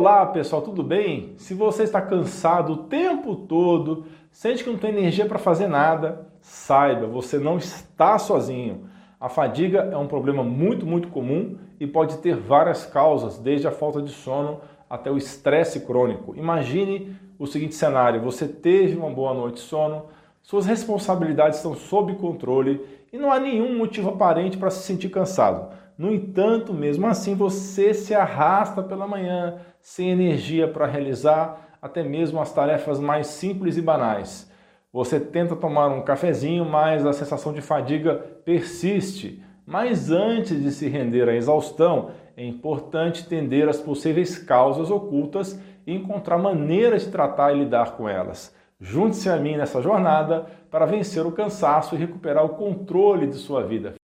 Olá 0.00 0.24
pessoal, 0.24 0.62
tudo 0.62 0.82
bem? 0.82 1.34
Se 1.36 1.52
você 1.52 1.82
está 1.82 2.00
cansado 2.00 2.72
o 2.72 2.76
tempo 2.84 3.36
todo, 3.36 4.06
sente 4.32 4.64
que 4.64 4.70
não 4.70 4.78
tem 4.78 4.96
energia 4.96 5.26
para 5.26 5.38
fazer 5.38 5.66
nada, 5.66 6.26
saiba, 6.40 7.06
você 7.06 7.38
não 7.38 7.58
está 7.58 8.18
sozinho. 8.18 8.88
A 9.20 9.28
fadiga 9.28 9.90
é 9.92 9.96
um 9.98 10.06
problema 10.06 10.42
muito, 10.42 10.86
muito 10.86 11.08
comum 11.08 11.58
e 11.78 11.86
pode 11.86 12.16
ter 12.16 12.34
várias 12.34 12.86
causas, 12.86 13.36
desde 13.36 13.68
a 13.68 13.70
falta 13.70 14.00
de 14.00 14.10
sono 14.10 14.62
até 14.88 15.10
o 15.10 15.18
estresse 15.18 15.80
crônico. 15.80 16.34
Imagine 16.34 17.14
o 17.38 17.46
seguinte 17.46 17.74
cenário: 17.74 18.22
você 18.22 18.48
teve 18.48 18.96
uma 18.96 19.10
boa 19.10 19.34
noite 19.34 19.56
de 19.56 19.60
sono, 19.60 20.06
suas 20.42 20.64
responsabilidades 20.64 21.58
estão 21.58 21.74
sob 21.74 22.14
controle 22.14 22.80
e 23.12 23.18
não 23.18 23.30
há 23.30 23.38
nenhum 23.38 23.76
motivo 23.76 24.08
aparente 24.08 24.56
para 24.56 24.70
se 24.70 24.82
sentir 24.82 25.10
cansado. 25.10 25.74
No 26.00 26.10
entanto, 26.10 26.72
mesmo 26.72 27.06
assim, 27.06 27.34
você 27.34 27.92
se 27.92 28.14
arrasta 28.14 28.82
pela 28.82 29.06
manhã, 29.06 29.56
sem 29.82 30.08
energia 30.08 30.66
para 30.66 30.86
realizar 30.86 31.76
até 31.82 32.02
mesmo 32.02 32.40
as 32.40 32.50
tarefas 32.54 32.98
mais 32.98 33.26
simples 33.26 33.76
e 33.76 33.82
banais. 33.82 34.50
Você 34.90 35.20
tenta 35.20 35.54
tomar 35.54 35.88
um 35.88 36.00
cafezinho, 36.00 36.64
mas 36.64 37.04
a 37.04 37.12
sensação 37.12 37.52
de 37.52 37.60
fadiga 37.60 38.14
persiste. 38.14 39.44
Mas 39.66 40.10
antes 40.10 40.62
de 40.62 40.70
se 40.70 40.88
render 40.88 41.28
à 41.28 41.34
exaustão, 41.34 42.12
é 42.34 42.46
importante 42.46 43.26
entender 43.26 43.68
as 43.68 43.78
possíveis 43.78 44.38
causas 44.38 44.90
ocultas 44.90 45.60
e 45.86 45.94
encontrar 45.94 46.38
maneiras 46.38 47.04
de 47.04 47.10
tratar 47.10 47.52
e 47.52 47.58
lidar 47.58 47.98
com 47.98 48.08
elas. 48.08 48.56
Junte-se 48.80 49.28
a 49.28 49.36
mim 49.36 49.58
nessa 49.58 49.82
jornada 49.82 50.46
para 50.70 50.86
vencer 50.86 51.26
o 51.26 51.32
cansaço 51.32 51.94
e 51.94 51.98
recuperar 51.98 52.42
o 52.42 52.56
controle 52.56 53.26
de 53.26 53.34
sua 53.34 53.62
vida. 53.62 53.99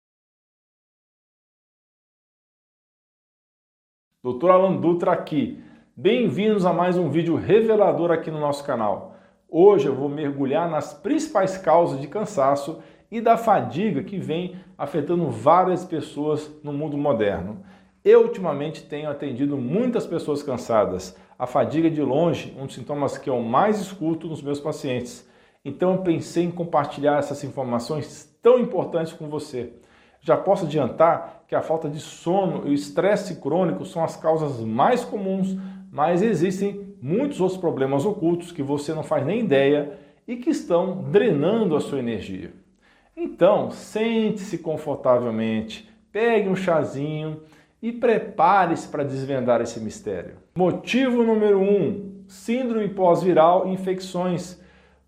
Dr. 4.25 4.53
Alan 4.53 4.77
Dutra 4.77 5.13
aqui. 5.13 5.63
Bem-vindos 5.95 6.65
a 6.65 6.73
mais 6.73 6.97
um 6.97 7.11
vídeo 7.11 7.37
revelador 7.37 8.11
aqui 8.11 8.31
no 8.31 8.41
nosso 8.41 8.65
canal. 8.65 9.15
Hoje 9.51 9.87
eu 9.87 9.95
vou 9.95 10.09
mergulhar 10.09 10.67
nas 10.67 10.95
principais 10.95 11.59
causas 11.59 12.01
de 12.01 12.09
cansaço 12.09 12.79
e 13.11 13.21
da 13.21 13.37
fadiga 13.37 14.03
que 14.03 14.17
vem 14.17 14.57
afetando 14.79 15.29
várias 15.29 15.85
pessoas 15.85 16.51
no 16.65 16.73
mundo 16.73 16.97
moderno. 16.97 17.63
Eu 18.03 18.23
ultimamente 18.23 18.85
tenho 18.85 19.11
atendido 19.11 19.59
muitas 19.59 20.07
pessoas 20.07 20.43
cansadas. 20.43 21.15
A 21.39 21.47
fadiga 21.47 21.89
é 21.89 21.91
de 21.91 22.01
longe, 22.01 22.57
um 22.59 22.65
dos 22.65 22.77
sintomas 22.77 23.19
que 23.19 23.29
eu 23.29 23.39
mais 23.43 23.79
escuto 23.79 24.27
nos 24.27 24.41
meus 24.41 24.59
pacientes. 24.59 25.29
Então 25.63 25.97
eu 25.97 25.99
pensei 25.99 26.45
em 26.45 26.51
compartilhar 26.51 27.19
essas 27.19 27.45
informações 27.45 28.35
tão 28.43 28.59
importantes 28.59 29.13
com 29.13 29.29
você. 29.29 29.75
Já 30.25 30.39
posso 30.39 30.65
adiantar 30.65 31.45
que 31.47 31.55
a 31.55 31.61
falta 31.61 31.87
de 31.87 32.01
sono 32.01 32.67
e 32.67 32.71
o 32.71 32.73
estresse 32.73 33.37
crônico 33.37 33.85
são 33.85 34.03
as 34.03 34.17
causas 34.17 34.59
mais 34.61 35.05
comuns, 35.05 35.55
mas 35.93 36.23
existem 36.23 36.97
muitos 37.03 37.43
outros 37.43 37.61
problemas 37.61 38.07
ocultos 38.07 38.51
que 38.51 38.63
você 38.63 38.95
não 38.95 39.03
faz 39.03 39.27
nem 39.27 39.41
ideia 39.41 39.99
e 40.27 40.37
que 40.37 40.49
estão 40.49 41.05
drenando 41.11 41.77
a 41.77 41.81
sua 41.81 41.99
energia. 41.99 42.55
Então, 43.15 43.71
sente-se 43.71 44.57
confortavelmente, 44.57 45.87
pegue 46.11 46.49
um 46.49 46.57
chazinho 46.57 47.43
e 47.83 47.93
prepare-se 47.93 48.89
para 48.89 49.05
desvendar 49.05 49.61
esse 49.61 49.79
mistério. 49.79 50.37
Motivo 50.55 51.23
número 51.23 51.61
1: 51.61 51.65
um, 51.65 52.25
síndrome 52.27 52.89
pós-viral 52.89 53.69
e 53.69 53.73
infecções. 53.73 54.59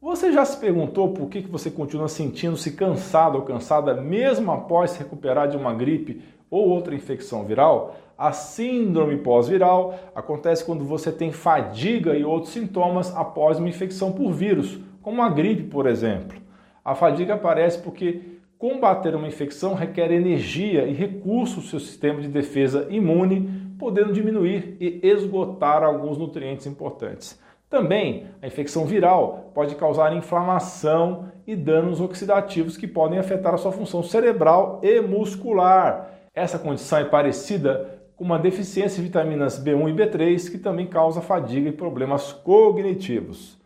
Você 0.01 0.31
já 0.31 0.45
se 0.45 0.59
perguntou 0.59 1.15
por 1.15 1.31
que 1.31 1.41
você 1.41 1.71
continua 1.71 2.07
sentindo-se 2.07 2.73
cansado 2.73 3.37
ou 3.37 3.43
cansada 3.43 3.95
mesmo 3.95 4.53
após 4.53 4.91
se 4.91 4.99
recuperar 4.99 5.49
de 5.49 5.57
uma 5.57 5.73
gripe 5.73 6.21
ou 6.51 6.69
outra 6.69 6.95
infecção 6.95 7.45
viral? 7.45 7.97
A 8.17 8.31
síndrome 8.31 9.17
pós-viral 9.17 9.99
acontece 10.15 10.63
quando 10.63 10.85
você 10.85 11.11
tem 11.11 11.33
fadiga 11.33 12.15
e 12.15 12.25
outros 12.25 12.53
sintomas 12.53 13.15
após 13.17 13.59
uma 13.59 13.71
infecção 13.71 14.13
por 14.13 14.33
vírus, 14.33 14.79
como 15.03 15.23
a 15.23 15.31
gripe, 15.31 15.65
por 15.65 15.87
exemplo. 15.87 16.39
A 16.85 16.95
fadiga 16.95 17.35
aparece 17.35 17.79
porque 17.79 18.21
combater 18.59 19.15
uma 19.15 19.27
infecção 19.27 19.75
requer 19.75 20.13
energia 20.13 20.87
e 20.87 20.93
recursos 20.93 21.65
do 21.65 21.71
seu 21.71 21.81
sistema 21.81 22.21
de 22.21 22.29
defesa 22.29 22.87
imune, 22.91 23.73
podendo 23.79 24.13
diminuir 24.13 24.77
e 24.79 25.01
esgotar 25.03 25.83
alguns 25.83 26.19
nutrientes 26.19 26.67
importantes. 26.67 27.39
Também 27.69 28.29
a 28.41 28.47
infecção 28.47 28.87
viral 28.87 29.51
pode 29.53 29.75
causar 29.75 30.15
inflamação 30.17 31.33
e 31.47 31.57
danos 31.57 32.01
oxidativos 32.01 32.77
que 32.77 32.87
podem 32.87 33.19
afetar 33.19 33.55
a 33.55 33.59
sua 33.59 33.73
função 33.73 34.03
cerebral 34.03 34.81
e 34.83 35.01
muscular. 35.01 36.11
Essa 36.35 36.59
condição 36.59 36.99
é 36.99 37.05
parecida 37.05 38.01
com 38.15 38.25
uma 38.25 38.39
deficiência 38.39 39.03
de 39.03 39.09
vitaminas 39.09 39.63
B1 39.63 39.91
e 39.91 39.93
B3 39.93 40.51
que 40.51 40.59
também 40.59 40.87
causa 40.87 41.21
fadiga 41.21 41.69
e 41.69 41.73
problemas 41.73 42.33
cognitivos. 42.33 43.59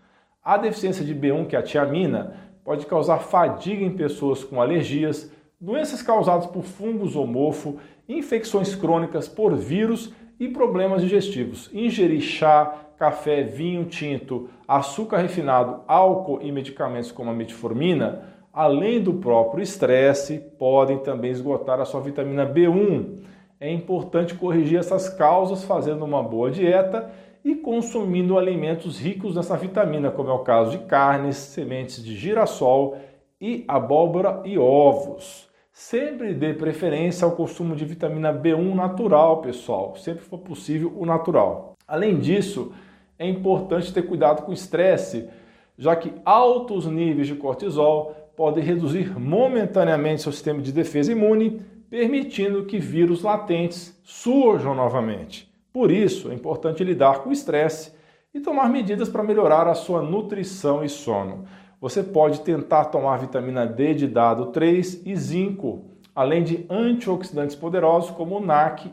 A 0.43 0.57
deficiência 0.57 1.05
de 1.05 1.15
B1, 1.15 1.47
que 1.47 1.55
é 1.55 1.59
a 1.59 1.63
tiamina, 1.63 2.35
pode 2.65 2.87
causar 2.87 3.19
fadiga 3.19 3.85
em 3.85 3.95
pessoas 3.95 4.43
com 4.43 4.61
alergias, 4.61 5.31
doenças 5.61 6.03
causadas 6.03 6.47
por 6.47 6.63
fungos 6.63 7.15
ou 7.15 7.27
mofo, 7.27 7.79
infecções 8.09 8.75
crônicas 8.75 9.29
por 9.29 9.55
vírus 9.55 10.13
e 10.39 10.49
problemas 10.49 11.03
digestivos. 11.03 11.69
Ingerir 11.73 12.23
chá, 12.23 12.75
café, 13.01 13.43
vinho 13.43 13.87
tinto, 13.87 14.51
açúcar 14.69 15.17
refinado, 15.17 15.81
álcool 15.89 16.39
e 16.43 16.53
medicamentos 16.53 17.11
como 17.11 17.31
a 17.31 17.35
metformina, 17.35 18.25
além 18.53 19.03
do 19.03 19.15
próprio 19.15 19.63
estresse, 19.63 20.39
podem 20.59 20.99
também 20.99 21.31
esgotar 21.31 21.81
a 21.81 21.87
sua 21.87 22.03
vitamina 22.03 22.47
B1. 22.47 23.23
É 23.59 23.73
importante 23.73 24.35
corrigir 24.35 24.79
essas 24.79 25.09
causas 25.09 25.65
fazendo 25.65 26.05
uma 26.05 26.23
boa 26.23 26.51
dieta 26.51 27.11
e 27.43 27.55
consumindo 27.55 28.37
alimentos 28.37 29.01
ricos 29.01 29.35
nessa 29.35 29.57
vitamina, 29.57 30.11
como 30.11 30.29
é 30.29 30.35
o 30.35 30.41
caso 30.41 30.73
de 30.73 30.85
carnes, 30.85 31.37
sementes 31.39 32.05
de 32.05 32.15
girassol 32.15 32.99
e 33.41 33.65
abóbora 33.67 34.43
e 34.45 34.59
ovos. 34.59 35.49
Sempre 35.73 36.35
dê 36.35 36.53
preferência 36.53 37.25
ao 37.25 37.33
consumo 37.33 37.75
de 37.75 37.87
vitamina 37.87 38.31
B1 38.31 38.75
natural, 38.75 39.41
pessoal, 39.41 39.97
sempre 39.97 40.23
for 40.23 40.37
possível 40.41 40.93
o 40.95 41.07
natural. 41.07 41.77
Além 41.89 42.19
disso, 42.19 42.73
é 43.21 43.29
importante 43.29 43.93
ter 43.93 44.01
cuidado 44.03 44.43
com 44.43 44.51
o 44.51 44.55
estresse, 44.55 45.29
já 45.77 45.95
que 45.95 46.11
altos 46.25 46.87
níveis 46.87 47.27
de 47.27 47.35
cortisol 47.35 48.17
podem 48.35 48.65
reduzir 48.65 49.21
momentaneamente 49.21 50.23
seu 50.23 50.33
sistema 50.33 50.63
de 50.63 50.73
defesa 50.73 51.13
imune, 51.13 51.61
permitindo 51.91 52.65
que 52.65 52.79
vírus 52.79 53.23
latentes 53.23 54.01
surjam 54.03 54.75
novamente. 54.75 55.53
Por 55.71 55.91
isso, 55.91 56.31
é 56.31 56.35
importante 56.35 56.83
lidar 56.83 57.19
com 57.19 57.29
o 57.29 57.33
estresse 57.33 57.93
e 58.33 58.41
tomar 58.41 58.71
medidas 58.71 59.11
para 59.11 59.23
melhorar 59.23 59.69
a 59.69 59.75
sua 59.75 60.01
nutrição 60.01 60.83
e 60.83 60.89
sono. 60.89 61.45
Você 61.79 62.03
pode 62.03 62.41
tentar 62.41 62.87
tomar 62.87 63.19
vitamina 63.19 63.67
D 63.67 63.93
de 63.93 64.07
dado 64.07 64.47
3 64.47 65.03
e 65.05 65.15
zinco, 65.15 65.85
além 66.15 66.43
de 66.43 66.65
antioxidantes 66.71 67.55
poderosos 67.55 68.11
como 68.13 68.39
o 68.39 68.41
NAC, 68.41 68.91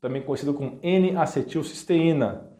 também 0.00 0.22
conhecido 0.22 0.54
como 0.54 0.78
N-acetilcisteína. 0.82 2.55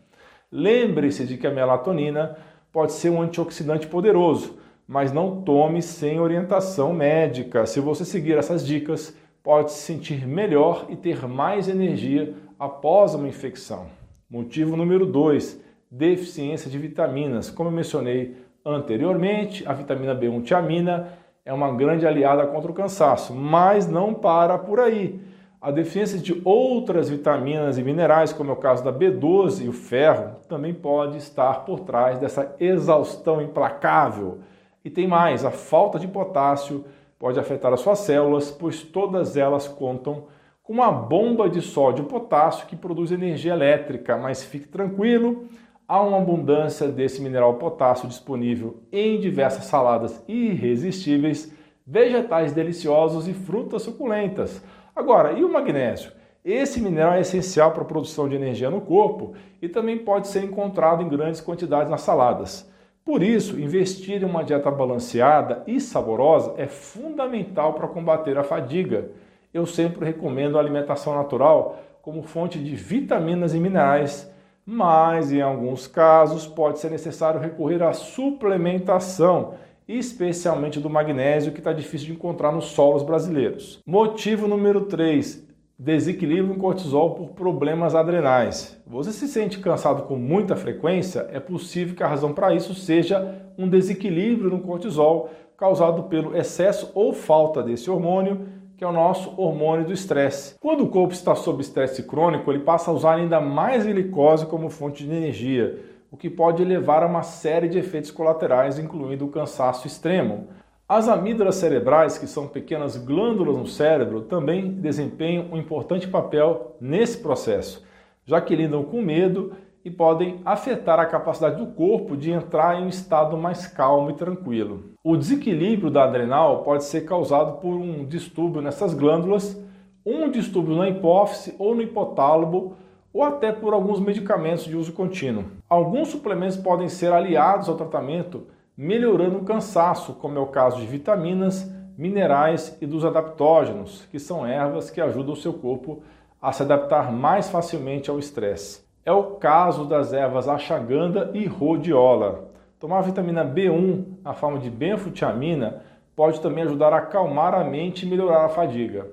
Lembre-se 0.50 1.24
de 1.24 1.36
que 1.36 1.46
a 1.46 1.50
melatonina 1.50 2.36
pode 2.72 2.92
ser 2.92 3.10
um 3.10 3.20
antioxidante 3.20 3.86
poderoso, 3.86 4.58
mas 4.86 5.12
não 5.12 5.42
tome 5.42 5.82
sem 5.82 6.20
orientação 6.20 6.92
médica. 6.92 7.66
Se 7.66 7.80
você 7.80 8.04
seguir 8.04 8.38
essas 8.38 8.64
dicas, 8.64 9.16
pode 9.42 9.72
se 9.72 9.80
sentir 9.80 10.26
melhor 10.26 10.86
e 10.88 10.96
ter 10.96 11.26
mais 11.26 11.68
energia 11.68 12.34
após 12.58 13.14
uma 13.14 13.28
infecção. 13.28 13.86
Motivo 14.30 14.76
número 14.76 15.06
2: 15.06 15.60
deficiência 15.90 16.70
de 16.70 16.78
vitaminas. 16.78 17.50
Como 17.50 17.68
eu 17.68 17.74
mencionei 17.74 18.36
anteriormente, 18.64 19.66
a 19.66 19.72
vitamina 19.72 20.14
B1 20.14 20.42
tiamina 20.44 21.08
é 21.44 21.52
uma 21.52 21.72
grande 21.72 22.06
aliada 22.06 22.46
contra 22.46 22.70
o 22.70 22.74
cansaço, 22.74 23.34
mas 23.34 23.86
não 23.86 24.12
para 24.12 24.58
por 24.58 24.80
aí. 24.80 25.20
A 25.66 25.72
deficiência 25.72 26.20
de 26.20 26.40
outras 26.44 27.08
vitaminas 27.08 27.76
e 27.76 27.82
minerais, 27.82 28.32
como 28.32 28.50
é 28.50 28.52
o 28.52 28.56
caso 28.56 28.84
da 28.84 28.92
B12 28.92 29.64
e 29.64 29.68
o 29.68 29.72
ferro, 29.72 30.36
também 30.48 30.72
pode 30.72 31.18
estar 31.18 31.64
por 31.64 31.80
trás 31.80 32.20
dessa 32.20 32.54
exaustão 32.60 33.42
implacável. 33.42 34.38
E 34.84 34.90
tem 34.90 35.08
mais, 35.08 35.44
a 35.44 35.50
falta 35.50 35.98
de 35.98 36.06
potássio 36.06 36.84
pode 37.18 37.40
afetar 37.40 37.72
as 37.72 37.80
suas 37.80 37.98
células, 37.98 38.48
pois 38.48 38.80
todas 38.80 39.36
elas 39.36 39.66
contam 39.66 40.26
com 40.62 40.72
uma 40.72 40.92
bomba 40.92 41.50
de 41.50 41.60
sódio 41.60 42.04
e 42.04 42.08
potássio 42.08 42.68
que 42.68 42.76
produz 42.76 43.10
energia 43.10 43.52
elétrica, 43.52 44.16
mas 44.16 44.44
fique 44.44 44.68
tranquilo, 44.68 45.48
há 45.88 46.00
uma 46.00 46.18
abundância 46.18 46.86
desse 46.86 47.20
mineral 47.20 47.54
potássio 47.54 48.06
disponível 48.06 48.84
em 48.92 49.18
diversas 49.18 49.64
saladas 49.64 50.22
irresistíveis, 50.28 51.52
vegetais 51.86 52.52
deliciosos 52.52 53.28
e 53.28 53.32
frutas 53.32 53.82
suculentas. 53.82 54.62
Agora, 54.94 55.32
e 55.32 55.44
o 55.44 55.52
magnésio? 55.52 56.10
Esse 56.44 56.80
mineral 56.80 57.14
é 57.14 57.20
essencial 57.20 57.72
para 57.72 57.82
a 57.82 57.86
produção 57.86 58.28
de 58.28 58.34
energia 58.34 58.70
no 58.70 58.80
corpo 58.80 59.34
e 59.60 59.68
também 59.68 59.98
pode 59.98 60.28
ser 60.28 60.44
encontrado 60.44 61.02
em 61.02 61.08
grandes 61.08 61.40
quantidades 61.40 61.90
nas 61.90 62.02
saladas. 62.02 62.70
Por 63.04 63.22
isso, 63.22 63.60
investir 63.60 64.22
em 64.22 64.24
uma 64.26 64.42
dieta 64.42 64.70
balanceada 64.70 65.62
e 65.66 65.80
saborosa 65.80 66.54
é 66.56 66.66
fundamental 66.66 67.74
para 67.74 67.86
combater 67.86 68.36
a 68.36 68.42
fadiga. 68.42 69.10
Eu 69.54 69.64
sempre 69.64 70.04
recomendo 70.04 70.56
a 70.56 70.60
alimentação 70.60 71.14
natural 71.14 71.78
como 72.02 72.22
fonte 72.22 72.58
de 72.58 72.74
vitaminas 72.74 73.54
e 73.54 73.58
minerais 73.58 74.30
mas 74.68 75.30
em 75.30 75.40
alguns 75.40 75.86
casos 75.86 76.44
pode 76.44 76.80
ser 76.80 76.90
necessário 76.90 77.40
recorrer 77.40 77.80
à 77.84 77.92
suplementação, 77.92 79.54
especialmente 79.88 80.80
do 80.80 80.90
magnésio, 80.90 81.52
que 81.52 81.58
está 81.58 81.72
difícil 81.72 82.08
de 82.08 82.12
encontrar 82.14 82.52
nos 82.52 82.66
solos 82.66 83.02
brasileiros. 83.02 83.80
Motivo 83.86 84.48
número 84.48 84.86
3: 84.86 85.46
desequilíbrio 85.78 86.54
em 86.54 86.58
cortisol 86.58 87.14
por 87.14 87.28
problemas 87.30 87.94
adrenais. 87.94 88.82
Você 88.86 89.12
se 89.12 89.28
sente 89.28 89.58
cansado 89.58 90.02
com 90.02 90.16
muita 90.16 90.56
frequência? 90.56 91.28
É 91.32 91.40
possível 91.40 91.94
que 91.94 92.02
a 92.02 92.08
razão 92.08 92.32
para 92.32 92.54
isso 92.54 92.74
seja 92.74 93.44
um 93.58 93.68
desequilíbrio 93.68 94.50
no 94.50 94.60
cortisol 94.60 95.30
causado 95.56 96.04
pelo 96.04 96.36
excesso 96.36 96.90
ou 96.94 97.12
falta 97.12 97.62
desse 97.62 97.90
hormônio 97.90 98.56
que 98.76 98.84
é 98.84 98.86
o 98.86 98.92
nosso 98.92 99.32
hormônio 99.40 99.86
do 99.86 99.92
estresse. 99.92 100.54
Quando 100.60 100.84
o 100.84 100.88
corpo 100.88 101.14
está 101.14 101.34
sob 101.34 101.62
estresse 101.62 102.02
crônico, 102.02 102.50
ele 102.52 102.60
passa 102.60 102.90
a 102.90 102.94
usar 102.94 103.14
ainda 103.14 103.40
mais 103.40 103.86
glicose 103.86 104.44
como 104.46 104.68
fonte 104.68 105.04
de 105.04 105.10
energia, 105.10 105.78
o 106.10 106.16
que 106.16 106.30
pode 106.30 106.64
levar 106.64 107.02
a 107.02 107.06
uma 107.06 107.22
série 107.22 107.68
de 107.68 107.78
efeitos 107.78 108.10
colaterais, 108.10 108.78
incluindo 108.78 109.24
o 109.24 109.30
cansaço 109.30 109.86
extremo. 109.86 110.48
As 110.88 111.08
amígdalas 111.08 111.56
cerebrais, 111.56 112.16
que 112.16 112.26
são 112.26 112.46
pequenas 112.46 112.96
glândulas 112.96 113.56
no 113.56 113.66
cérebro, 113.66 114.22
também 114.22 114.72
desempenham 114.72 115.46
um 115.50 115.56
importante 115.56 116.06
papel 116.06 116.76
nesse 116.80 117.18
processo, 117.18 117.84
já 118.24 118.40
que 118.40 118.54
lidam 118.54 118.84
com 118.84 119.02
medo 119.02 119.52
e 119.84 119.90
podem 119.90 120.40
afetar 120.44 120.98
a 120.98 121.06
capacidade 121.06 121.56
do 121.56 121.72
corpo 121.72 122.16
de 122.16 122.30
entrar 122.30 122.80
em 122.80 122.84
um 122.84 122.88
estado 122.88 123.36
mais 123.36 123.66
calmo 123.66 124.10
e 124.10 124.14
tranquilo. 124.14 124.90
O 125.02 125.16
desequilíbrio 125.16 125.90
da 125.90 126.04
adrenal 126.04 126.62
pode 126.64 126.84
ser 126.84 127.02
causado 127.02 127.60
por 127.60 127.74
um 127.74 128.04
distúrbio 128.04 128.60
nessas 128.60 128.94
glândulas, 128.94 129.60
um 130.04 130.30
distúrbio 130.30 130.76
na 130.76 130.88
hipófise 130.88 131.54
ou 131.58 131.74
no 131.74 131.82
hipotálamo, 131.82 132.76
ou 133.12 133.22
até 133.22 133.50
por 133.50 133.72
alguns 133.72 133.98
medicamentos 133.98 134.64
de 134.64 134.76
uso 134.76 134.92
contínuo. 134.92 135.44
Alguns 135.68 136.08
suplementos 136.08 136.56
podem 136.56 136.88
ser 136.88 137.12
aliados 137.12 137.68
ao 137.68 137.74
tratamento, 137.74 138.46
melhorando 138.76 139.38
o 139.38 139.44
cansaço, 139.44 140.14
como 140.14 140.38
é 140.38 140.40
o 140.40 140.46
caso 140.46 140.78
de 140.78 140.86
vitaminas, 140.86 141.68
minerais 141.98 142.78
e 142.80 142.86
dos 142.86 143.04
adaptógenos, 143.04 144.06
que 144.10 144.20
são 144.20 144.46
ervas 144.46 144.90
que 144.90 145.00
ajudam 145.00 145.32
o 145.32 145.36
seu 145.36 145.52
corpo 145.52 146.02
a 146.40 146.52
se 146.52 146.62
adaptar 146.62 147.10
mais 147.10 147.50
facilmente 147.50 148.08
ao 148.08 148.18
estresse. 148.18 148.86
É 149.04 149.10
o 149.10 149.32
caso 149.36 149.84
das 149.84 150.12
ervas 150.12 150.46
ashwagandha 150.46 151.32
e 151.34 151.46
rhodiola. 151.46 152.50
Tomar 152.78 153.00
vitamina 153.00 153.44
B1 153.44 154.04
na 154.22 154.34
forma 154.34 154.60
de 154.60 154.70
benfotiamina 154.70 155.82
pode 156.14 156.40
também 156.40 156.62
ajudar 156.62 156.92
a 156.92 156.98
acalmar 156.98 157.54
a 157.54 157.64
mente 157.64 158.06
e 158.06 158.08
melhorar 158.08 158.44
a 158.44 158.48
fadiga. 158.48 159.08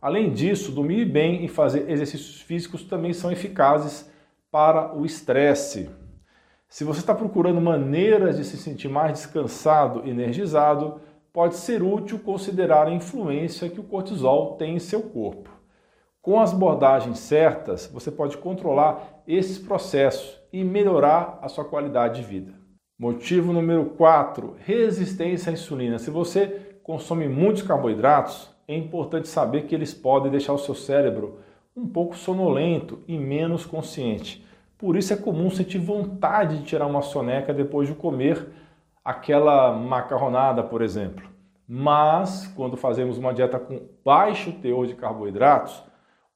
Além 0.00 0.32
disso, 0.32 0.72
dormir 0.72 1.04
bem 1.04 1.44
e 1.44 1.48
fazer 1.48 1.88
exercícios 1.88 2.40
físicos 2.40 2.82
também 2.82 3.12
são 3.12 3.30
eficazes 3.30 4.10
para 4.52 4.94
o 4.94 5.06
estresse. 5.06 5.88
Se 6.68 6.84
você 6.84 7.00
está 7.00 7.14
procurando 7.14 7.58
maneiras 7.58 8.36
de 8.36 8.44
se 8.44 8.58
sentir 8.58 8.88
mais 8.88 9.12
descansado 9.12 10.06
energizado, 10.06 11.00
pode 11.32 11.56
ser 11.56 11.82
útil 11.82 12.18
considerar 12.18 12.86
a 12.86 12.92
influência 12.92 13.70
que 13.70 13.80
o 13.80 13.84
cortisol 13.84 14.56
tem 14.56 14.76
em 14.76 14.78
seu 14.78 15.04
corpo. 15.04 15.50
Com 16.20 16.38
as 16.38 16.52
abordagens 16.52 17.18
certas, 17.18 17.90
você 17.92 18.10
pode 18.10 18.36
controlar 18.36 19.22
esses 19.26 19.58
processos 19.58 20.38
e 20.52 20.62
melhorar 20.62 21.38
a 21.40 21.48
sua 21.48 21.64
qualidade 21.64 22.20
de 22.20 22.28
vida. 22.28 22.52
Motivo 22.98 23.54
número 23.54 23.86
4, 23.86 24.56
resistência 24.58 25.48
à 25.48 25.52
insulina. 25.54 25.98
Se 25.98 26.10
você 26.10 26.76
consome 26.82 27.26
muitos 27.26 27.62
carboidratos, 27.62 28.50
é 28.68 28.76
importante 28.76 29.28
saber 29.28 29.62
que 29.62 29.74
eles 29.74 29.94
podem 29.94 30.30
deixar 30.30 30.52
o 30.52 30.58
seu 30.58 30.74
cérebro 30.74 31.40
um 31.76 31.86
pouco 31.86 32.16
sonolento 32.16 33.00
e 33.08 33.16
menos 33.18 33.64
consciente. 33.64 34.44
Por 34.76 34.96
isso 34.96 35.12
é 35.12 35.16
comum 35.16 35.50
sentir 35.50 35.78
vontade 35.78 36.58
de 36.58 36.64
tirar 36.64 36.86
uma 36.86 37.02
soneca 37.02 37.54
depois 37.54 37.88
de 37.88 37.94
comer 37.94 38.48
aquela 39.04 39.72
macarronada, 39.72 40.62
por 40.62 40.82
exemplo. 40.82 41.28
Mas 41.66 42.46
quando 42.56 42.76
fazemos 42.76 43.16
uma 43.16 43.32
dieta 43.32 43.58
com 43.58 43.80
baixo 44.04 44.52
teor 44.52 44.86
de 44.86 44.94
carboidratos, 44.94 45.82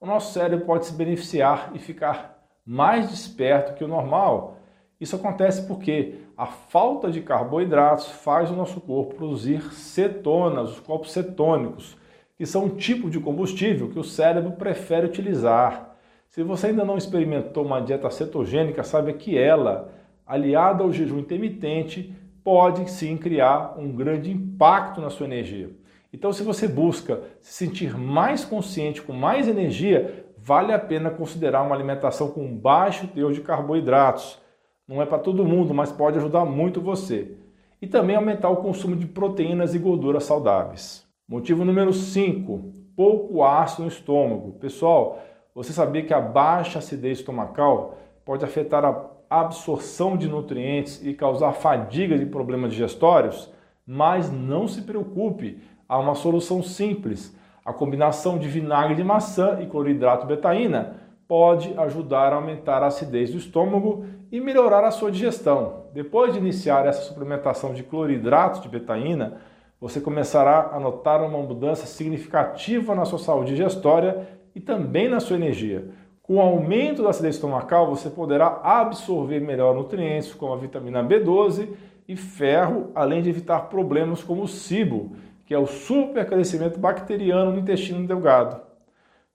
o 0.00 0.06
nosso 0.06 0.32
cérebro 0.32 0.64
pode 0.64 0.86
se 0.86 0.92
beneficiar 0.92 1.70
e 1.74 1.78
ficar 1.78 2.42
mais 2.64 3.10
desperto 3.10 3.74
que 3.74 3.84
o 3.84 3.88
normal. 3.88 4.56
Isso 5.00 5.16
acontece 5.16 5.66
porque 5.66 6.20
a 6.36 6.46
falta 6.46 7.10
de 7.10 7.20
carboidratos 7.20 8.08
faz 8.08 8.50
o 8.50 8.56
nosso 8.56 8.80
corpo 8.80 9.14
produzir 9.14 9.72
cetonas, 9.72 10.70
os 10.70 10.80
corpos 10.80 11.12
cetônicos, 11.12 11.96
que 12.36 12.44
são 12.44 12.64
um 12.64 12.68
tipo 12.68 13.08
de 13.08 13.18
combustível 13.18 13.88
que 13.88 13.98
o 13.98 14.04
cérebro 14.04 14.52
prefere 14.52 15.06
utilizar. 15.06 15.96
Se 16.28 16.42
você 16.42 16.68
ainda 16.68 16.84
não 16.84 16.98
experimentou 16.98 17.64
uma 17.64 17.80
dieta 17.80 18.10
cetogênica, 18.10 18.84
saiba 18.84 19.12
que 19.12 19.38
ela, 19.38 19.92
aliada 20.26 20.82
ao 20.82 20.92
jejum 20.92 21.18
intermitente, 21.18 22.14
pode 22.44 22.90
sim 22.90 23.16
criar 23.16 23.74
um 23.78 23.90
grande 23.90 24.30
impacto 24.30 25.00
na 25.00 25.08
sua 25.08 25.26
energia. 25.26 25.70
Então, 26.12 26.32
se 26.32 26.42
você 26.42 26.68
busca 26.68 27.20
se 27.40 27.52
sentir 27.52 27.96
mais 27.98 28.44
consciente, 28.44 29.02
com 29.02 29.12
mais 29.12 29.48
energia, 29.48 30.26
vale 30.38 30.72
a 30.72 30.78
pena 30.78 31.10
considerar 31.10 31.62
uma 31.62 31.74
alimentação 31.74 32.30
com 32.30 32.56
baixo 32.56 33.08
teor 33.08 33.32
de 33.32 33.40
carboidratos. 33.40 34.38
Não 34.86 35.02
é 35.02 35.06
para 35.06 35.18
todo 35.18 35.44
mundo, 35.44 35.74
mas 35.74 35.90
pode 35.90 36.18
ajudar 36.18 36.44
muito 36.44 36.80
você. 36.80 37.32
E 37.80 37.86
também 37.86 38.14
aumentar 38.14 38.50
o 38.50 38.56
consumo 38.56 38.94
de 38.94 39.06
proteínas 39.06 39.74
e 39.74 39.78
gorduras 39.78 40.24
saudáveis. 40.24 41.05
Motivo 41.28 41.64
número 41.64 41.92
5: 41.92 42.72
pouco 42.94 43.42
ácido 43.42 43.82
no 43.82 43.88
estômago. 43.88 44.52
Pessoal, 44.60 45.18
você 45.52 45.72
sabia 45.72 46.04
que 46.04 46.14
a 46.14 46.20
baixa 46.20 46.78
acidez 46.78 47.18
estomacal 47.18 47.98
pode 48.24 48.44
afetar 48.44 48.84
a 48.84 49.10
absorção 49.28 50.16
de 50.16 50.28
nutrientes 50.28 51.04
e 51.04 51.14
causar 51.14 51.52
fadiga 51.54 52.16
de 52.16 52.26
problemas 52.26 52.70
digestórios? 52.70 53.52
Mas 53.84 54.30
não 54.30 54.68
se 54.68 54.82
preocupe, 54.82 55.60
há 55.88 55.98
uma 55.98 56.14
solução 56.14 56.62
simples. 56.62 57.36
A 57.64 57.72
combinação 57.72 58.38
de 58.38 58.46
vinagre 58.46 58.94
de 58.94 59.02
maçã 59.02 59.58
e 59.60 59.66
cloridrato 59.66 60.28
betaína 60.28 60.94
pode 61.26 61.76
ajudar 61.76 62.32
a 62.32 62.36
aumentar 62.36 62.84
a 62.84 62.86
acidez 62.86 63.32
do 63.32 63.38
estômago 63.38 64.04
e 64.30 64.40
melhorar 64.40 64.84
a 64.84 64.92
sua 64.92 65.10
digestão. 65.10 65.86
Depois 65.92 66.32
de 66.32 66.38
iniciar 66.38 66.86
essa 66.86 67.02
suplementação 67.02 67.74
de 67.74 67.82
cloridrato 67.82 68.60
de 68.60 68.68
betaína, 68.68 69.40
você 69.80 70.00
começará 70.00 70.70
a 70.72 70.80
notar 70.80 71.22
uma 71.22 71.38
mudança 71.38 71.86
significativa 71.86 72.94
na 72.94 73.04
sua 73.04 73.18
saúde 73.18 73.52
digestória 73.52 74.26
e 74.54 74.60
também 74.60 75.08
na 75.08 75.20
sua 75.20 75.36
energia. 75.36 75.90
Com 76.22 76.36
o 76.36 76.40
aumento 76.40 77.02
da 77.02 77.10
acidez 77.10 77.36
estomacal, 77.36 77.88
você 77.88 78.10
poderá 78.10 78.60
absorver 78.62 79.40
melhor 79.40 79.74
nutrientes 79.74 80.34
como 80.34 80.52
a 80.52 80.56
vitamina 80.56 81.04
B12 81.04 81.68
e 82.08 82.16
ferro, 82.16 82.90
além 82.94 83.22
de 83.22 83.28
evitar 83.28 83.68
problemas 83.68 84.24
como 84.24 84.42
o 84.42 84.48
SIBO, 84.48 85.12
que 85.44 85.54
é 85.54 85.58
o 85.58 85.66
supercrescimento 85.66 86.80
bacteriano 86.80 87.52
no 87.52 87.60
intestino 87.60 88.06
delgado. 88.06 88.60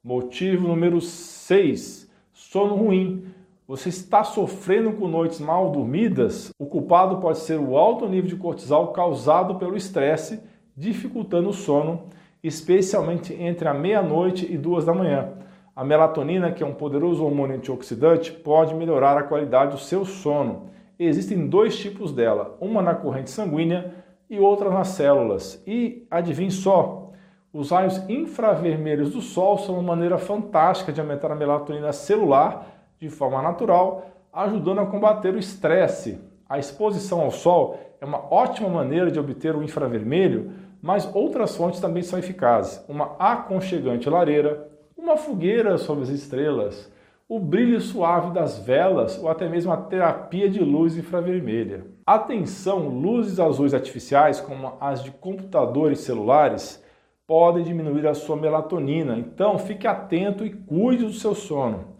Motivo 0.03 0.67
número 0.67 0.99
6: 0.99 2.11
sono 2.33 2.75
ruim. 2.75 3.25
Você 3.71 3.87
está 3.87 4.21
sofrendo 4.21 4.91
com 4.91 5.07
noites 5.07 5.39
mal 5.39 5.69
dormidas? 5.69 6.51
O 6.59 6.65
culpado 6.65 7.21
pode 7.21 7.37
ser 7.37 7.57
o 7.57 7.77
alto 7.77 8.05
nível 8.05 8.27
de 8.27 8.35
cortisol 8.35 8.89
causado 8.89 9.55
pelo 9.55 9.77
estresse, 9.77 10.43
dificultando 10.75 11.47
o 11.47 11.53
sono, 11.53 12.03
especialmente 12.43 13.33
entre 13.33 13.69
a 13.69 13.73
meia-noite 13.73 14.45
e 14.51 14.57
duas 14.57 14.83
da 14.83 14.93
manhã. 14.93 15.29
A 15.73 15.85
melatonina, 15.85 16.51
que 16.51 16.61
é 16.61 16.65
um 16.65 16.73
poderoso 16.73 17.23
hormônio 17.23 17.55
antioxidante, 17.55 18.33
pode 18.33 18.75
melhorar 18.75 19.17
a 19.17 19.23
qualidade 19.23 19.71
do 19.71 19.79
seu 19.79 20.03
sono. 20.03 20.63
Existem 20.99 21.47
dois 21.47 21.79
tipos 21.79 22.11
dela, 22.11 22.57
uma 22.59 22.81
na 22.81 22.93
corrente 22.93 23.31
sanguínea 23.31 23.93
e 24.29 24.37
outra 24.37 24.69
nas 24.69 24.89
células. 24.89 25.63
E 25.65 26.05
adivinhe 26.11 26.51
só, 26.51 27.13
os 27.53 27.71
raios 27.71 27.97
infravermelhos 28.09 29.13
do 29.13 29.21
Sol 29.21 29.57
são 29.57 29.75
uma 29.75 29.95
maneira 29.95 30.17
fantástica 30.17 30.91
de 30.91 30.99
aumentar 30.99 31.31
a 31.31 31.35
melatonina 31.35 31.93
celular 31.93 32.80
de 33.01 33.09
forma 33.09 33.41
natural, 33.41 34.05
ajudando 34.31 34.79
a 34.79 34.85
combater 34.85 35.33
o 35.33 35.39
estresse. 35.39 36.19
A 36.47 36.59
exposição 36.59 37.21
ao 37.21 37.31
Sol 37.31 37.79
é 37.99 38.05
uma 38.05 38.31
ótima 38.31 38.69
maneira 38.69 39.09
de 39.09 39.19
obter 39.19 39.55
o 39.55 39.63
infravermelho, 39.63 40.51
mas 40.79 41.09
outras 41.11 41.55
fontes 41.55 41.79
também 41.79 42.03
são 42.03 42.19
eficazes. 42.19 42.83
Uma 42.87 43.15
aconchegante 43.17 44.07
lareira, 44.07 44.69
uma 44.95 45.17
fogueira 45.17 45.79
sob 45.79 46.03
as 46.03 46.09
estrelas, 46.09 46.91
o 47.27 47.39
brilho 47.39 47.81
suave 47.81 48.31
das 48.33 48.59
velas 48.59 49.17
ou 49.17 49.29
até 49.29 49.49
mesmo 49.49 49.71
a 49.71 49.77
terapia 49.77 50.47
de 50.47 50.59
luz 50.59 50.95
infravermelha. 50.95 51.87
Atenção, 52.05 52.87
luzes 52.87 53.39
azuis 53.39 53.73
artificiais, 53.73 54.39
como 54.39 54.73
as 54.79 55.03
de 55.03 55.09
computadores 55.09 56.01
celulares, 56.01 56.83
podem 57.25 57.63
diminuir 57.63 58.05
a 58.05 58.13
sua 58.13 58.35
melatonina, 58.35 59.17
então 59.17 59.57
fique 59.57 59.87
atento 59.87 60.45
e 60.45 60.51
cuide 60.51 61.05
do 61.05 61.13
seu 61.13 61.33
sono. 61.33 61.90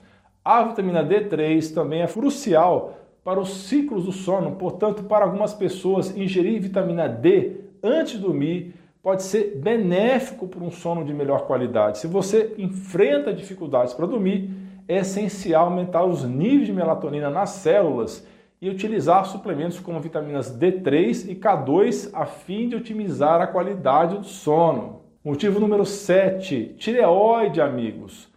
A 0.43 0.63
vitamina 0.63 1.05
D3 1.05 1.71
também 1.71 2.01
é 2.01 2.07
crucial 2.07 2.97
para 3.23 3.39
os 3.39 3.67
ciclos 3.67 4.05
do 4.05 4.11
sono, 4.11 4.55
portanto, 4.55 5.03
para 5.03 5.23
algumas 5.23 5.53
pessoas, 5.53 6.17
ingerir 6.17 6.59
vitamina 6.59 7.07
D 7.07 7.57
antes 7.83 8.13
de 8.13 8.19
dormir 8.19 8.73
pode 9.03 9.21
ser 9.21 9.57
benéfico 9.57 10.47
para 10.47 10.63
um 10.63 10.71
sono 10.71 11.05
de 11.05 11.13
melhor 11.13 11.45
qualidade. 11.45 11.99
Se 11.99 12.07
você 12.07 12.55
enfrenta 12.57 13.31
dificuldades 13.31 13.93
para 13.93 14.07
dormir, 14.07 14.49
é 14.87 14.97
essencial 14.97 15.65
aumentar 15.65 16.03
os 16.05 16.23
níveis 16.23 16.65
de 16.65 16.73
melatonina 16.73 17.29
nas 17.29 17.51
células 17.51 18.25
e 18.59 18.67
utilizar 18.67 19.25
suplementos 19.25 19.79
como 19.79 19.99
vitaminas 19.99 20.55
D3 20.55 21.29
e 21.29 21.35
K2 21.35 22.09
a 22.13 22.25
fim 22.25 22.67
de 22.67 22.75
otimizar 22.75 23.41
a 23.41 23.47
qualidade 23.47 24.17
do 24.17 24.25
sono. 24.25 25.01
Motivo 25.23 25.59
número 25.59 25.85
7, 25.85 26.75
tireoide, 26.79 27.61
amigos. 27.61 28.30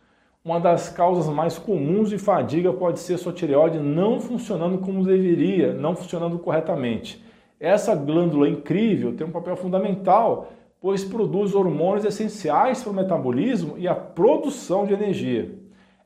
Uma 0.46 0.60
das 0.60 0.90
causas 0.90 1.26
mais 1.34 1.56
comuns 1.56 2.10
de 2.10 2.18
fadiga 2.18 2.70
pode 2.70 3.00
ser 3.00 3.16
sua 3.16 3.32
tireoide 3.32 3.78
não 3.78 4.20
funcionando 4.20 4.76
como 4.76 5.02
deveria, 5.02 5.72
não 5.72 5.96
funcionando 5.96 6.38
corretamente. 6.38 7.24
Essa 7.58 7.94
glândula 7.94 8.46
incrível 8.46 9.16
tem 9.16 9.26
um 9.26 9.30
papel 9.30 9.56
fundamental, 9.56 10.52
pois 10.82 11.02
produz 11.02 11.54
hormônios 11.54 12.04
essenciais 12.04 12.82
para 12.82 12.92
o 12.92 12.94
metabolismo 12.94 13.78
e 13.78 13.88
a 13.88 13.94
produção 13.94 14.84
de 14.84 14.92
energia. 14.92 15.50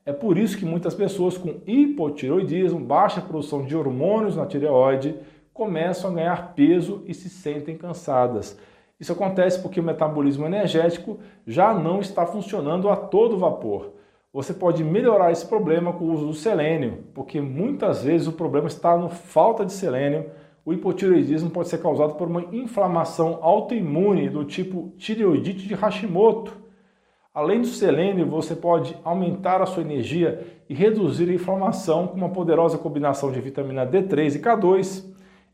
É 0.06 0.12
por 0.12 0.38
isso 0.38 0.56
que 0.56 0.64
muitas 0.64 0.94
pessoas 0.94 1.36
com 1.36 1.56
hipotiroidismo, 1.66 2.78
baixa 2.78 3.20
produção 3.20 3.64
de 3.64 3.76
hormônios 3.76 4.36
na 4.36 4.46
tireoide, 4.46 5.16
começam 5.52 6.12
a 6.12 6.14
ganhar 6.14 6.54
peso 6.54 7.02
e 7.08 7.12
se 7.12 7.28
sentem 7.28 7.76
cansadas. 7.76 8.56
Isso 9.00 9.12
acontece 9.12 9.60
porque 9.60 9.80
o 9.80 9.82
metabolismo 9.82 10.46
energético 10.46 11.18
já 11.44 11.74
não 11.74 11.98
está 11.98 12.24
funcionando 12.24 12.88
a 12.88 12.94
todo 12.94 13.36
vapor. 13.36 13.98
Você 14.32 14.52
pode 14.52 14.84
melhorar 14.84 15.32
esse 15.32 15.46
problema 15.46 15.92
com 15.92 16.04
o 16.04 16.12
uso 16.12 16.26
do 16.26 16.34
selênio, 16.34 17.04
porque 17.14 17.40
muitas 17.40 18.02
vezes 18.02 18.26
o 18.26 18.32
problema 18.32 18.68
está 18.68 18.96
no 18.96 19.08
falta 19.08 19.64
de 19.64 19.72
selênio. 19.72 20.30
O 20.64 20.72
hipotiroidismo 20.72 21.50
pode 21.50 21.68
ser 21.68 21.78
causado 21.78 22.14
por 22.14 22.28
uma 22.28 22.44
inflamação 22.52 23.38
autoimune 23.40 24.28
do 24.28 24.44
tipo 24.44 24.92
tireoidite 24.98 25.66
de 25.66 25.74
Hashimoto 25.74 26.68
Além 27.38 27.60
do 27.60 27.68
selênio, 27.68 28.26
você 28.26 28.56
pode 28.56 28.96
aumentar 29.04 29.62
a 29.62 29.66
sua 29.66 29.84
energia 29.84 30.44
e 30.68 30.74
reduzir 30.74 31.30
a 31.30 31.32
inflamação 31.32 32.08
com 32.08 32.16
uma 32.16 32.30
poderosa 32.30 32.76
combinação 32.76 33.30
de 33.30 33.40
vitamina 33.40 33.86
D3 33.86 34.34
e 34.34 34.38
K2. 34.40 35.04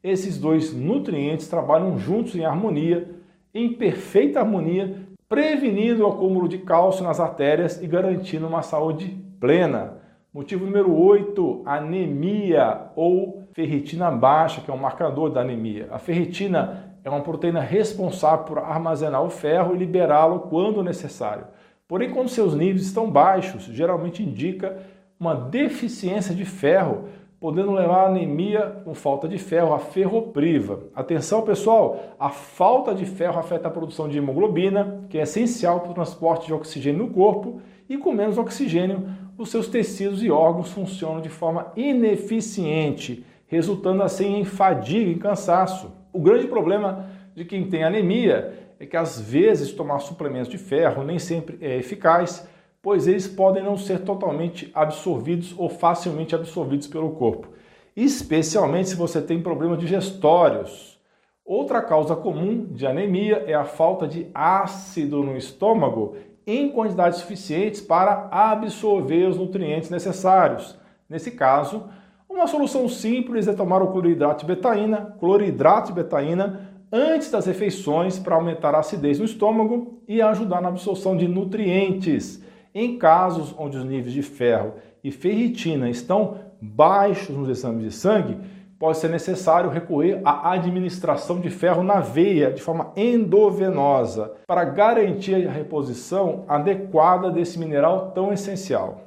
Esses 0.02 0.38
dois 0.38 0.72
nutrientes 0.72 1.46
trabalham 1.46 1.98
juntos 1.98 2.36
em 2.36 2.44
harmonia, 2.46 3.10
em 3.52 3.74
perfeita 3.74 4.40
harmonia, 4.40 5.03
prevenindo 5.28 6.04
o 6.04 6.06
acúmulo 6.06 6.48
de 6.48 6.58
cálcio 6.58 7.04
nas 7.04 7.20
artérias 7.20 7.82
e 7.82 7.86
garantindo 7.86 8.46
uma 8.46 8.62
saúde 8.62 9.08
plena. 9.40 9.98
Motivo 10.32 10.64
número 10.64 10.92
8, 10.92 11.62
anemia 11.64 12.90
ou 12.96 13.44
ferritina 13.52 14.10
baixa, 14.10 14.60
que 14.60 14.70
é 14.70 14.74
um 14.74 14.78
marcador 14.78 15.30
da 15.30 15.40
anemia. 15.40 15.88
A 15.90 15.98
ferritina 15.98 16.94
é 17.04 17.10
uma 17.10 17.20
proteína 17.20 17.60
responsável 17.60 18.44
por 18.44 18.58
armazenar 18.58 19.22
o 19.22 19.30
ferro 19.30 19.74
e 19.74 19.78
liberá-lo 19.78 20.40
quando 20.40 20.82
necessário. 20.82 21.44
Porém, 21.86 22.10
quando 22.10 22.28
seus 22.28 22.54
níveis 22.54 22.86
estão 22.86 23.10
baixos, 23.10 23.64
geralmente 23.64 24.22
indica 24.22 24.76
uma 25.20 25.34
deficiência 25.34 26.34
de 26.34 26.44
ferro, 26.44 27.04
podendo 27.44 27.72
levar 27.72 28.04
a 28.04 28.06
anemia 28.06 28.80
com 28.86 28.94
falta 28.94 29.28
de 29.28 29.36
ferro, 29.36 29.74
a 29.74 29.78
ferropriva. 29.78 30.84
Atenção, 30.94 31.42
pessoal, 31.42 32.16
a 32.18 32.30
falta 32.30 32.94
de 32.94 33.04
ferro 33.04 33.38
afeta 33.38 33.68
a 33.68 33.70
produção 33.70 34.08
de 34.08 34.16
hemoglobina, 34.16 35.04
que 35.10 35.18
é 35.18 35.24
essencial 35.24 35.80
para 35.80 35.90
o 35.90 35.94
transporte 35.94 36.46
de 36.46 36.54
oxigênio 36.54 37.04
no 37.04 37.12
corpo, 37.12 37.60
e 37.86 37.98
com 37.98 38.12
menos 38.12 38.38
oxigênio, 38.38 39.06
os 39.36 39.50
seus 39.50 39.68
tecidos 39.68 40.22
e 40.22 40.30
órgãos 40.30 40.70
funcionam 40.70 41.20
de 41.20 41.28
forma 41.28 41.70
ineficiente, 41.76 43.26
resultando 43.46 44.02
assim 44.02 44.38
em 44.38 44.44
fadiga 44.46 45.10
e 45.10 45.16
cansaço. 45.16 45.92
O 46.14 46.20
grande 46.20 46.46
problema 46.46 47.10
de 47.34 47.44
quem 47.44 47.68
tem 47.68 47.84
anemia 47.84 48.54
é 48.80 48.86
que 48.86 48.96
às 48.96 49.20
vezes 49.20 49.70
tomar 49.70 49.98
suplementos 49.98 50.48
de 50.48 50.56
ferro 50.56 51.04
nem 51.04 51.18
sempre 51.18 51.58
é 51.60 51.76
eficaz, 51.76 52.48
pois 52.84 53.08
eles 53.08 53.26
podem 53.26 53.62
não 53.62 53.78
ser 53.78 54.00
totalmente 54.00 54.70
absorvidos 54.74 55.54
ou 55.56 55.70
facilmente 55.70 56.34
absorvidos 56.34 56.86
pelo 56.86 57.12
corpo, 57.12 57.48
especialmente 57.96 58.90
se 58.90 58.94
você 58.94 59.22
tem 59.22 59.42
problemas 59.42 59.78
digestórios. 59.78 61.00
Outra 61.46 61.80
causa 61.80 62.14
comum 62.14 62.66
de 62.66 62.86
anemia 62.86 63.42
é 63.46 63.54
a 63.54 63.64
falta 63.64 64.06
de 64.06 64.26
ácido 64.34 65.22
no 65.22 65.34
estômago 65.34 66.16
em 66.46 66.68
quantidades 66.68 67.20
suficientes 67.20 67.80
para 67.80 68.28
absorver 68.30 69.28
os 69.28 69.38
nutrientes 69.38 69.88
necessários. 69.88 70.78
Nesse 71.08 71.30
caso, 71.30 71.88
uma 72.28 72.46
solução 72.46 72.86
simples 72.86 73.48
é 73.48 73.54
tomar 73.54 73.82
o 73.82 73.92
cloridrato 73.92 74.44
de 74.44 74.54
betaína, 74.54 75.16
cloridrato 75.18 75.86
de 75.86 75.94
betaína 75.94 76.70
antes 76.92 77.30
das 77.30 77.46
refeições 77.46 78.18
para 78.18 78.34
aumentar 78.34 78.74
a 78.74 78.80
acidez 78.80 79.18
no 79.18 79.24
estômago 79.24 80.02
e 80.06 80.20
ajudar 80.20 80.60
na 80.60 80.68
absorção 80.68 81.16
de 81.16 81.26
nutrientes. 81.26 82.44
Em 82.74 82.98
casos 82.98 83.54
onde 83.56 83.76
os 83.76 83.84
níveis 83.84 84.12
de 84.12 84.20
ferro 84.20 84.74
e 85.02 85.12
ferritina 85.12 85.88
estão 85.88 86.38
baixos 86.60 87.36
nos 87.36 87.48
exames 87.48 87.84
de 87.84 87.90
sangue, 87.92 88.36
pode 88.80 88.98
ser 88.98 89.08
necessário 89.10 89.70
recorrer 89.70 90.20
à 90.24 90.50
administração 90.50 91.40
de 91.40 91.50
ferro 91.50 91.84
na 91.84 92.00
veia 92.00 92.50
de 92.50 92.60
forma 92.60 92.92
endovenosa 92.96 94.34
para 94.44 94.64
garantir 94.64 95.46
a 95.46 95.52
reposição 95.52 96.44
adequada 96.48 97.30
desse 97.30 97.60
mineral 97.60 98.10
tão 98.10 98.32
essencial. 98.32 99.02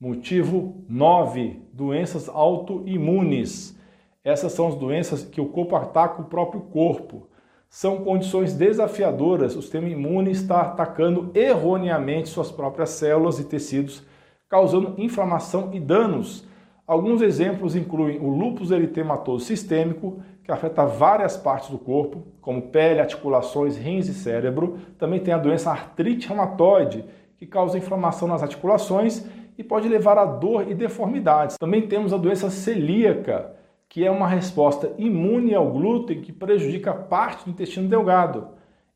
Motivo 0.00 0.84
9: 0.88 1.60
doenças 1.72 2.28
autoimunes. 2.28 3.76
Essas 4.24 4.52
são 4.52 4.68
as 4.68 4.76
doenças 4.76 5.24
que 5.24 5.40
o 5.40 5.46
corpo 5.46 5.74
ataca 5.74 6.22
o 6.22 6.26
próprio 6.26 6.60
corpo. 6.60 7.26
São 7.74 8.04
condições 8.04 8.52
desafiadoras. 8.52 9.56
O 9.56 9.62
sistema 9.62 9.88
imune 9.88 10.30
está 10.30 10.60
atacando 10.60 11.30
erroneamente 11.34 12.28
suas 12.28 12.52
próprias 12.52 12.90
células 12.90 13.38
e 13.38 13.44
tecidos, 13.44 14.02
causando 14.46 14.92
inflamação 14.98 15.70
e 15.72 15.80
danos. 15.80 16.46
Alguns 16.86 17.22
exemplos 17.22 17.74
incluem 17.74 18.20
o 18.20 18.28
lúpus 18.28 18.70
eritematoso 18.70 19.46
sistêmico, 19.46 20.20
que 20.44 20.52
afeta 20.52 20.84
várias 20.84 21.34
partes 21.34 21.70
do 21.70 21.78
corpo, 21.78 22.26
como 22.42 22.60
pele, 22.60 23.00
articulações, 23.00 23.74
rins 23.78 24.06
e 24.06 24.12
cérebro. 24.12 24.76
Também 24.98 25.20
tem 25.20 25.32
a 25.32 25.38
doença 25.38 25.70
artrite 25.70 26.28
reumatoide, 26.28 27.06
que 27.38 27.46
causa 27.46 27.78
inflamação 27.78 28.28
nas 28.28 28.42
articulações 28.42 29.24
e 29.56 29.64
pode 29.64 29.88
levar 29.88 30.18
a 30.18 30.26
dor 30.26 30.70
e 30.70 30.74
deformidades. 30.74 31.56
Também 31.56 31.88
temos 31.88 32.12
a 32.12 32.18
doença 32.18 32.50
celíaca, 32.50 33.61
que 33.92 34.06
é 34.06 34.10
uma 34.10 34.26
resposta 34.26 34.90
imune 34.96 35.54
ao 35.54 35.70
glúten 35.70 36.22
que 36.22 36.32
prejudica 36.32 36.94
parte 36.94 37.44
do 37.44 37.50
intestino 37.50 37.90
delgado. 37.90 38.48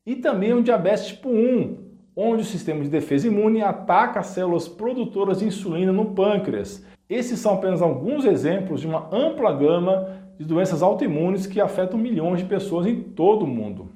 E 0.07 0.17
também 0.17 0.55
o 0.55 0.63
diabetes 0.63 1.09
tipo 1.09 1.29
1, 1.29 1.77
onde 2.17 2.41
o 2.41 2.47
sistema 2.47 2.83
de 2.83 2.89
defesa 2.89 3.29
imune 3.29 3.61
ataca 3.61 4.21
as 4.21 4.29
células 4.29 4.67
produtoras 4.67 5.41
de 5.41 5.45
insulina 5.45 5.93
no 5.93 6.15
pâncreas. 6.15 6.83
Esses 7.11 7.39
são 7.41 7.53
apenas 7.53 7.83
alguns 7.83 8.25
exemplos 8.25 8.81
de 8.81 8.87
uma 8.87 9.07
ampla 9.15 9.53
gama 9.53 10.17
de 10.39 10.47
doenças 10.47 10.83
autoimunes 10.83 11.47
que 11.47 11.61
afetam 11.61 11.99
milhões 11.99 12.39
de 12.39 12.47
pessoas 12.47 12.87
em 12.87 13.03
todo 13.03 13.43
o 13.43 13.47
mundo. 13.47 13.91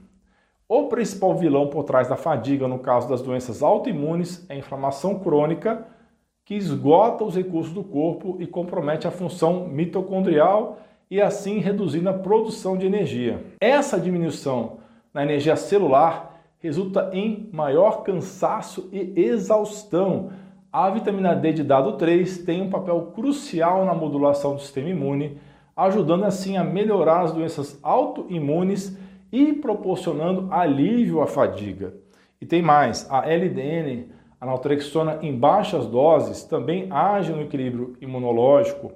O 0.68 0.88
principal 0.88 1.34
vilão 1.34 1.68
por 1.68 1.84
trás 1.84 2.08
da 2.08 2.16
fadiga 2.16 2.68
no 2.68 2.78
caso 2.78 3.08
das 3.08 3.22
doenças 3.22 3.62
autoimunes 3.62 4.44
é 4.50 4.52
a 4.52 4.58
inflamação 4.58 5.18
crônica, 5.18 5.86
que 6.44 6.54
esgota 6.54 7.24
os 7.24 7.36
recursos 7.36 7.72
do 7.72 7.82
corpo 7.82 8.36
e 8.38 8.46
compromete 8.46 9.08
a 9.08 9.10
função 9.10 9.66
mitocondrial 9.66 10.76
e 11.10 11.20
assim 11.20 11.58
reduzindo 11.58 12.08
a 12.08 12.14
produção 12.14 12.76
de 12.76 12.86
energia. 12.86 13.44
Essa 13.60 13.98
diminuição 13.98 14.78
na 15.12 15.24
energia 15.24 15.56
celular 15.56 16.40
resulta 16.60 17.10
em 17.12 17.48
maior 17.52 18.02
cansaço 18.02 18.88
e 18.92 19.20
exaustão. 19.20 20.30
A 20.72 20.88
vitamina 20.88 21.34
D 21.34 21.52
de 21.52 21.64
dado 21.64 21.94
3 21.94 22.44
tem 22.44 22.62
um 22.62 22.70
papel 22.70 23.10
crucial 23.14 23.84
na 23.84 23.94
modulação 23.94 24.54
do 24.54 24.60
sistema 24.60 24.88
imune, 24.88 25.38
ajudando 25.76 26.24
assim 26.24 26.56
a 26.56 26.62
melhorar 26.62 27.22
as 27.22 27.32
doenças 27.32 27.78
autoimunes 27.82 28.96
e 29.32 29.52
proporcionando 29.52 30.46
alívio 30.52 31.22
à 31.22 31.26
fadiga. 31.26 31.94
E 32.40 32.46
tem 32.46 32.62
mais, 32.62 33.06
a 33.10 33.28
LDN, 33.28 34.08
a 34.40 34.46
naltrexona 34.46 35.18
em 35.22 35.36
baixas 35.36 35.86
doses, 35.86 36.44
também 36.44 36.86
age 36.90 37.32
no 37.32 37.42
equilíbrio 37.42 37.96
imunológico, 38.00 38.92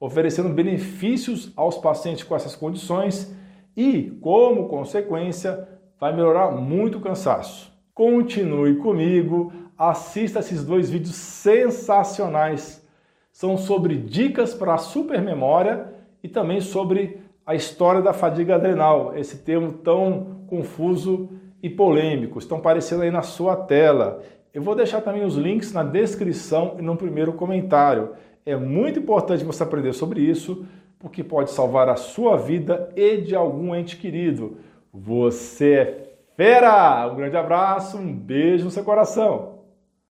oferecendo 0.00 0.48
benefícios 0.48 1.52
aos 1.54 1.76
pacientes 1.76 2.24
com 2.24 2.34
essas 2.34 2.56
condições 2.56 3.36
e, 3.76 4.10
como 4.22 4.66
consequência, 4.66 5.68
vai 6.00 6.12
melhorar 6.16 6.50
muito 6.50 6.96
o 6.96 7.00
cansaço. 7.02 7.70
Continue 7.94 8.76
comigo, 8.76 9.52
assista 9.76 10.40
esses 10.40 10.64
dois 10.64 10.88
vídeos 10.88 11.14
sensacionais. 11.14 12.82
São 13.30 13.58
sobre 13.58 13.94
dicas 13.94 14.54
para 14.54 14.78
supermemória 14.78 15.92
e 16.22 16.28
também 16.28 16.62
sobre 16.62 17.20
a 17.44 17.54
história 17.54 18.00
da 18.00 18.12
fadiga 18.12 18.54
adrenal, 18.54 19.16
esse 19.16 19.38
termo 19.38 19.72
tão 19.72 20.44
confuso 20.46 21.28
e 21.62 21.68
polêmico. 21.68 22.38
Estão 22.38 22.58
aparecendo 22.58 23.02
aí 23.02 23.10
na 23.10 23.22
sua 23.22 23.54
tela. 23.54 24.22
Eu 24.52 24.62
vou 24.62 24.74
deixar 24.74 25.00
também 25.00 25.24
os 25.24 25.36
links 25.36 25.72
na 25.72 25.82
descrição 25.82 26.76
e 26.78 26.82
no 26.82 26.96
primeiro 26.96 27.32
comentário. 27.34 28.10
É 28.44 28.56
muito 28.56 28.98
importante 28.98 29.44
você 29.44 29.62
aprender 29.62 29.92
sobre 29.92 30.20
isso, 30.20 30.66
porque 30.98 31.22
pode 31.22 31.50
salvar 31.50 31.88
a 31.88 31.96
sua 31.96 32.36
vida 32.36 32.90
e 32.96 33.18
de 33.18 33.34
algum 33.34 33.74
ente 33.74 33.96
querido. 33.96 34.58
Você 34.92 35.74
é 35.74 36.10
fera! 36.36 37.06
Um 37.12 37.16
grande 37.16 37.36
abraço, 37.36 37.98
um 37.98 38.12
beijo 38.12 38.64
no 38.64 38.70
seu 38.70 38.82
coração. 38.82 39.49